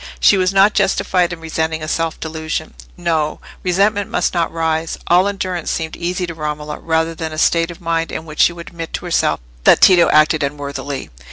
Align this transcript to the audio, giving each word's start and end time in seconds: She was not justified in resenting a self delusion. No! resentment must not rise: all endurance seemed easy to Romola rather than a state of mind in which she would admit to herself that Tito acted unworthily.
She 0.19 0.35
was 0.35 0.51
not 0.51 0.73
justified 0.73 1.31
in 1.31 1.39
resenting 1.39 1.83
a 1.83 1.87
self 1.87 2.19
delusion. 2.19 2.73
No! 2.97 3.39
resentment 3.61 4.09
must 4.09 4.33
not 4.33 4.51
rise: 4.51 4.97
all 5.05 5.27
endurance 5.27 5.69
seemed 5.69 5.95
easy 5.95 6.25
to 6.25 6.33
Romola 6.33 6.79
rather 6.79 7.13
than 7.13 7.31
a 7.31 7.37
state 7.37 7.69
of 7.69 7.79
mind 7.79 8.11
in 8.11 8.25
which 8.25 8.39
she 8.41 8.51
would 8.51 8.69
admit 8.69 8.93
to 8.93 9.05
herself 9.05 9.39
that 9.63 9.79
Tito 9.79 10.09
acted 10.09 10.41
unworthily. 10.41 11.11